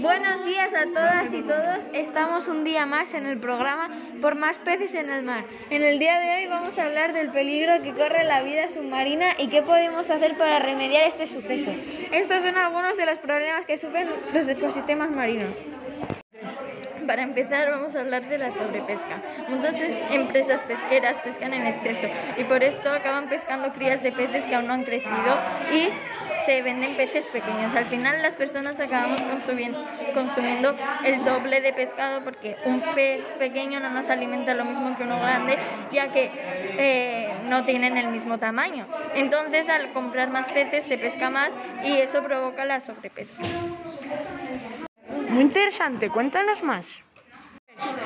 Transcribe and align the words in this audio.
Buenos 0.00 0.44
días 0.44 0.74
a 0.74 0.86
todas 0.86 1.32
y 1.32 1.42
todos. 1.42 1.84
Estamos 1.92 2.48
un 2.48 2.64
día 2.64 2.86
más 2.86 3.14
en 3.14 3.26
el 3.26 3.38
programa 3.38 3.88
Por 4.20 4.34
más 4.34 4.58
peces 4.58 4.94
en 4.94 5.10
el 5.10 5.22
mar. 5.22 5.44
En 5.70 5.84
el 5.84 6.00
día 6.00 6.18
de 6.18 6.34
hoy 6.34 6.46
vamos 6.48 6.76
a 6.78 6.86
hablar 6.86 7.12
del 7.12 7.30
peligro 7.30 7.80
que 7.84 7.94
corre 7.94 8.24
la 8.24 8.42
vida 8.42 8.68
submarina 8.68 9.26
y 9.38 9.48
qué 9.48 9.62
podemos 9.62 10.10
hacer 10.10 10.36
para 10.36 10.58
remediar 10.58 11.04
este 11.04 11.28
suceso. 11.28 11.70
Estos 12.10 12.42
son 12.42 12.56
algunos 12.56 12.96
de 12.96 13.06
los 13.06 13.18
problemas 13.18 13.64
que 13.64 13.78
sufren 13.78 14.08
los 14.34 14.48
ecosistemas 14.48 15.10
marinos. 15.14 15.54
Para 17.06 17.22
empezar 17.22 17.70
vamos 17.70 17.94
a 17.94 18.00
hablar 18.00 18.28
de 18.28 18.38
la 18.38 18.50
sobrepesca. 18.50 19.16
Muchas 19.48 19.76
empresas 20.10 20.62
pesqueras 20.62 21.20
pescan 21.20 21.54
en 21.54 21.66
exceso 21.66 22.06
y 22.36 22.44
por 22.44 22.62
esto 22.64 22.90
acaban 22.90 23.28
pescando 23.28 23.72
crías 23.72 24.02
de 24.02 24.12
peces 24.12 24.44
que 24.44 24.54
aún 24.54 24.66
no 24.66 24.74
han 24.74 24.84
crecido 24.84 25.38
y 25.72 25.88
se 26.44 26.62
venden 26.62 26.94
peces 26.96 27.24
pequeños. 27.26 27.74
Al 27.74 27.86
final 27.86 28.22
las 28.22 28.36
personas 28.36 28.78
acabamos 28.80 29.20
consumiendo 30.14 30.74
el 31.04 31.24
doble 31.24 31.60
de 31.60 31.72
pescado 31.72 32.22
porque 32.22 32.56
un 32.64 32.80
pez 32.94 33.22
pequeño 33.38 33.80
no 33.80 33.90
nos 33.90 34.08
alimenta 34.08 34.54
lo 34.54 34.64
mismo 34.64 34.96
que 34.96 35.04
uno 35.04 35.18
grande 35.20 35.58
ya 35.92 36.08
que 36.08 36.30
eh, 36.78 37.32
no 37.48 37.64
tienen 37.64 37.96
el 37.96 38.08
mismo 38.08 38.38
tamaño. 38.38 38.86
Entonces 39.14 39.68
al 39.68 39.92
comprar 39.92 40.30
más 40.30 40.48
peces 40.48 40.84
se 40.84 40.98
pesca 40.98 41.30
más 41.30 41.52
y 41.84 41.98
eso 41.98 42.22
provoca 42.22 42.64
la 42.64 42.80
sobrepesca. 42.80 43.42
Muy 45.36 45.44
interesante, 45.44 46.08
cuéntanos 46.08 46.62
más. 46.62 47.02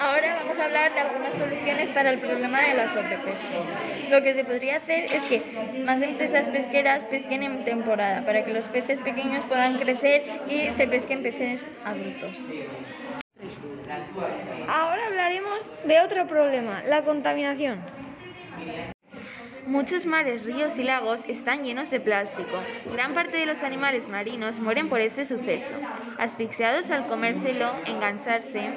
Ahora 0.00 0.40
vamos 0.42 0.58
a 0.58 0.64
hablar 0.64 0.92
de 0.92 0.98
algunas 0.98 1.32
soluciones 1.34 1.88
para 1.90 2.10
el 2.10 2.18
problema 2.18 2.60
de 2.62 2.74
la 2.74 2.88
sobrepesca. 2.88 4.10
Lo 4.10 4.20
que 4.24 4.34
se 4.34 4.44
podría 4.44 4.78
hacer 4.78 5.04
es 5.04 5.22
que 5.26 5.40
más 5.86 6.02
empresas 6.02 6.48
pesqueras 6.48 7.04
pesquen 7.04 7.44
en 7.44 7.64
temporada 7.64 8.26
para 8.26 8.44
que 8.44 8.52
los 8.52 8.64
peces 8.64 8.98
pequeños 8.98 9.44
puedan 9.44 9.78
crecer 9.78 10.24
y 10.48 10.72
se 10.72 10.88
pesquen 10.88 11.22
peces 11.22 11.68
adultos. 11.84 12.36
Ahora 14.66 15.06
hablaremos 15.06 15.72
de 15.84 16.00
otro 16.00 16.26
problema, 16.26 16.82
la 16.82 17.04
contaminación. 17.04 17.78
Muchos 19.66 20.06
mares, 20.06 20.44
ríos 20.44 20.76
y 20.78 20.82
lagos 20.82 21.20
están 21.28 21.62
llenos 21.62 21.88
de 21.88 22.00
plástico. 22.00 22.58
Gran 22.92 23.14
parte 23.14 23.36
de 23.36 23.46
los 23.46 23.62
animales 23.62 24.08
marinos 24.08 24.58
mueren 24.58 24.88
por 24.88 25.00
este 25.00 25.24
suceso, 25.24 25.74
asfixiados 26.18 26.90
al 26.90 27.06
comérselo, 27.06 27.72
engancharse. 27.86 28.70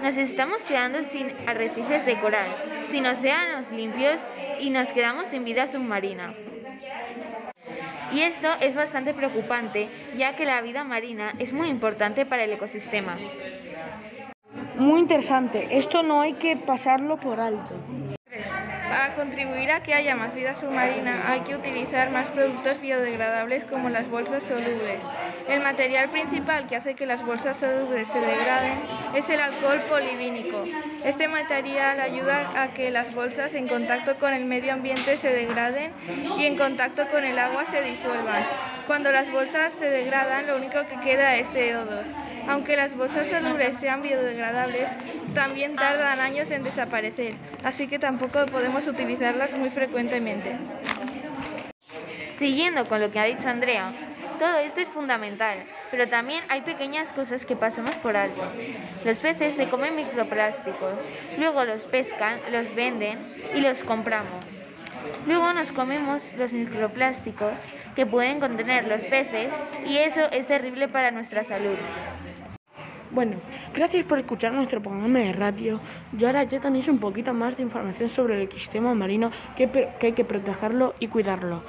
Nos 0.00 0.16
estamos 0.16 0.62
quedando 0.62 1.02
sin 1.02 1.32
arrecifes 1.46 2.06
de 2.06 2.20
coral, 2.20 2.50
sin 2.90 3.04
océanos 3.04 3.72
limpios 3.72 4.20
y 4.60 4.70
nos 4.70 4.92
quedamos 4.92 5.26
sin 5.26 5.44
vida 5.44 5.66
submarina. 5.66 6.34
Y 8.12 8.22
esto 8.22 8.48
es 8.60 8.76
bastante 8.76 9.12
preocupante, 9.12 9.88
ya 10.16 10.36
que 10.36 10.44
la 10.44 10.62
vida 10.62 10.84
marina 10.84 11.34
es 11.38 11.52
muy 11.52 11.68
importante 11.68 12.26
para 12.26 12.44
el 12.44 12.52
ecosistema. 12.52 13.16
Muy 14.76 15.00
interesante, 15.00 15.78
esto 15.78 16.02
no 16.02 16.20
hay 16.20 16.34
que 16.34 16.56
pasarlo 16.56 17.18
por 17.18 17.40
alto. 17.40 17.74
Para 18.90 19.14
contribuir 19.14 19.70
a 19.70 19.84
que 19.84 19.94
haya 19.94 20.16
más 20.16 20.34
vida 20.34 20.52
submarina 20.56 21.30
hay 21.30 21.42
que 21.42 21.54
utilizar 21.54 22.10
más 22.10 22.32
productos 22.32 22.80
biodegradables 22.80 23.64
como 23.64 23.88
las 23.88 24.10
bolsas 24.10 24.42
solubles. 24.42 25.04
El 25.48 25.60
material 25.60 26.08
principal 26.08 26.66
que 26.66 26.74
hace 26.74 26.96
que 26.96 27.06
las 27.06 27.24
bolsas 27.24 27.56
solubles 27.56 28.08
se 28.08 28.18
degraden 28.18 28.80
es 29.14 29.30
el 29.30 29.38
alcohol 29.38 29.80
polivínico. 29.88 30.66
Este 31.04 31.28
material 31.28 32.00
ayuda 32.00 32.50
a 32.60 32.74
que 32.74 32.90
las 32.90 33.14
bolsas 33.14 33.54
en 33.54 33.68
contacto 33.68 34.16
con 34.16 34.34
el 34.34 34.44
medio 34.44 34.72
ambiente 34.72 35.16
se 35.16 35.30
degraden 35.30 35.92
y 36.36 36.46
en 36.46 36.56
contacto 36.56 37.06
con 37.12 37.24
el 37.24 37.38
agua 37.38 37.66
se 37.66 37.82
disuelvan. 37.82 38.42
Cuando 38.88 39.12
las 39.12 39.30
bolsas 39.30 39.72
se 39.72 39.88
degradan, 39.88 40.48
lo 40.48 40.56
único 40.56 40.84
que 40.88 40.98
queda 40.98 41.36
es 41.36 41.48
CO2. 41.54 42.29
Aunque 42.48 42.76
las 42.76 42.96
bolsas 42.96 43.28
solubles 43.28 43.76
sean 43.76 44.02
biodegradables, 44.02 44.88
también 45.34 45.74
tardan 45.74 46.20
años 46.20 46.50
en 46.50 46.64
desaparecer, 46.64 47.34
así 47.64 47.86
que 47.86 47.98
tampoco 47.98 48.46
podemos 48.46 48.86
utilizarlas 48.86 49.56
muy 49.56 49.70
frecuentemente. 49.70 50.56
Siguiendo 52.38 52.88
con 52.88 53.00
lo 53.00 53.10
que 53.10 53.18
ha 53.18 53.24
dicho 53.24 53.48
Andrea, 53.48 53.92
todo 54.38 54.58
esto 54.58 54.80
es 54.80 54.88
fundamental, 54.88 55.58
pero 55.90 56.08
también 56.08 56.42
hay 56.48 56.62
pequeñas 56.62 57.12
cosas 57.12 57.44
que 57.44 57.56
pasamos 57.56 57.94
por 57.96 58.16
alto. 58.16 58.42
Los 59.04 59.20
peces 59.20 59.54
se 59.54 59.68
comen 59.68 59.94
microplásticos, 59.96 61.10
luego 61.36 61.64
los 61.64 61.86
pescan, 61.86 62.40
los 62.50 62.74
venden 62.74 63.18
y 63.54 63.60
los 63.60 63.84
compramos. 63.84 64.64
Luego 65.26 65.52
nos 65.52 65.72
comemos 65.72 66.32
los 66.34 66.52
microplásticos 66.52 67.64
que 67.94 68.06
pueden 68.06 68.40
contener 68.40 68.88
los 68.88 69.04
peces 69.06 69.52
y 69.86 69.98
eso 69.98 70.30
es 70.30 70.46
terrible 70.46 70.88
para 70.88 71.10
nuestra 71.10 71.44
salud. 71.44 71.76
Bueno, 73.12 73.36
gracias 73.74 74.04
por 74.04 74.18
escuchar 74.18 74.52
nuestro 74.52 74.80
programa 74.80 75.18
de 75.18 75.32
radio. 75.32 75.80
Y 76.16 76.24
ahora 76.24 76.44
ya 76.44 76.60
tenéis 76.60 76.86
un 76.86 76.98
poquito 76.98 77.34
más 77.34 77.56
de 77.56 77.64
información 77.64 78.08
sobre 78.08 78.36
el 78.36 78.42
ecosistema 78.42 78.94
marino, 78.94 79.32
que, 79.56 79.68
que 79.68 80.06
hay 80.06 80.12
que 80.12 80.24
protegerlo 80.24 80.94
y 81.00 81.08
cuidarlo. 81.08 81.62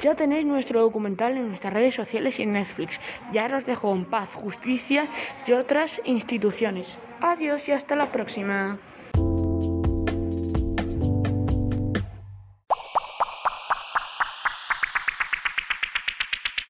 Ya 0.00 0.16
tenéis 0.16 0.44
nuestro 0.44 0.80
documental 0.80 1.36
en 1.36 1.48
nuestras 1.48 1.72
redes 1.72 1.94
sociales 1.94 2.38
y 2.40 2.42
en 2.42 2.54
Netflix. 2.54 3.00
Ya 3.32 3.46
os 3.56 3.64
dejo 3.64 3.92
en 3.94 4.04
paz, 4.04 4.30
justicia 4.34 5.06
y 5.46 5.52
otras 5.52 6.00
instituciones. 6.04 6.98
Adiós 7.20 7.68
y 7.68 7.72
hasta 7.72 7.94
la 7.94 8.06
próxima. 8.06 8.78